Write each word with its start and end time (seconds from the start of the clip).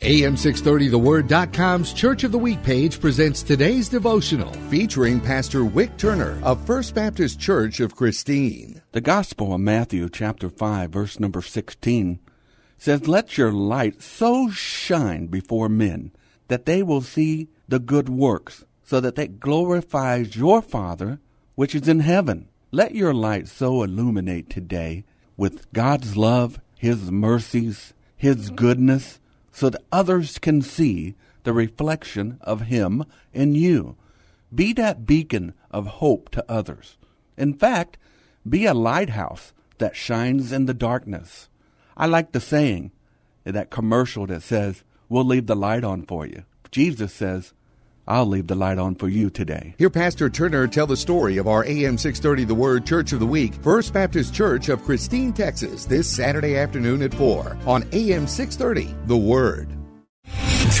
AM630TheWord.com's 0.00 1.92
Church 1.92 2.24
of 2.24 2.32
the 2.32 2.38
Week 2.38 2.62
page 2.62 3.00
presents 3.00 3.42
today's 3.42 3.88
devotional 3.88 4.52
featuring 4.68 5.20
Pastor 5.20 5.64
Wick 5.64 5.96
Turner 5.96 6.38
of 6.42 6.66
First 6.66 6.94
Baptist 6.94 7.40
Church 7.40 7.78
of 7.80 7.94
Christine. 7.94 8.82
The 8.92 9.00
Gospel 9.00 9.54
of 9.54 9.60
Matthew, 9.60 10.10
chapter 10.10 10.50
5, 10.50 10.90
verse 10.90 11.20
number 11.20 11.40
16 11.40 12.18
says, 12.76 13.08
Let 13.08 13.38
your 13.38 13.52
light 13.52 14.02
so 14.02 14.50
shine 14.50 15.28
before 15.28 15.68
men 15.68 16.10
that 16.48 16.66
they 16.66 16.82
will 16.82 17.00
see 17.00 17.48
the 17.68 17.78
good 17.78 18.08
works, 18.08 18.64
so 18.82 19.00
that 19.00 19.14
they 19.14 19.28
glorifies 19.28 20.36
your 20.36 20.60
Father 20.60 21.20
which 21.54 21.74
is 21.74 21.88
in 21.88 22.00
heaven. 22.00 22.48
Let 22.72 22.94
your 22.94 23.14
light 23.14 23.46
so 23.48 23.82
illuminate 23.84 24.50
today 24.50 25.04
with 25.36 25.72
God's 25.72 26.16
love, 26.16 26.60
His 26.76 27.10
mercies, 27.10 27.94
His 28.16 28.50
goodness, 28.50 29.20
so 29.54 29.70
that 29.70 29.84
others 29.92 30.38
can 30.38 30.60
see 30.60 31.14
the 31.44 31.52
reflection 31.52 32.38
of 32.40 32.62
Him 32.62 33.04
in 33.32 33.54
you. 33.54 33.96
Be 34.52 34.72
that 34.74 35.06
beacon 35.06 35.54
of 35.70 35.86
hope 35.86 36.28
to 36.30 36.44
others. 36.48 36.98
In 37.36 37.54
fact, 37.54 37.96
be 38.46 38.66
a 38.66 38.74
lighthouse 38.74 39.52
that 39.78 39.96
shines 39.96 40.52
in 40.52 40.66
the 40.66 40.74
darkness. 40.74 41.48
I 41.96 42.06
like 42.06 42.32
the 42.32 42.40
saying, 42.40 42.90
that 43.44 43.70
commercial 43.70 44.26
that 44.26 44.42
says, 44.42 44.82
We'll 45.08 45.24
leave 45.24 45.46
the 45.46 45.54
light 45.54 45.84
on 45.84 46.02
for 46.02 46.26
you. 46.26 46.44
Jesus 46.70 47.12
says, 47.12 47.52
I'll 48.06 48.26
leave 48.26 48.46
the 48.46 48.54
light 48.54 48.78
on 48.78 48.94
for 48.96 49.08
you 49.08 49.30
today. 49.30 49.74
Hear 49.78 49.90
Pastor 49.90 50.28
Turner 50.28 50.66
tell 50.66 50.86
the 50.86 50.96
story 50.96 51.38
of 51.38 51.48
our 51.48 51.64
AM 51.64 51.96
630 51.96 52.44
The 52.44 52.54
Word 52.54 52.86
Church 52.86 53.12
of 53.12 53.20
the 53.20 53.26
Week, 53.26 53.54
First 53.62 53.92
Baptist 53.92 54.34
Church 54.34 54.68
of 54.68 54.84
Christine, 54.84 55.32
Texas, 55.32 55.84
this 55.86 56.08
Saturday 56.08 56.56
afternoon 56.56 57.02
at 57.02 57.14
4 57.14 57.56
on 57.66 57.88
AM 57.92 58.26
630 58.26 58.94
The 59.06 59.16
Word. 59.16 59.73